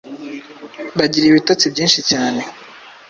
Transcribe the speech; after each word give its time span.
bagira 0.97 1.25
ibitotsi 1.27 1.65
byinshi 1.73 1.99
cyane 2.09 2.41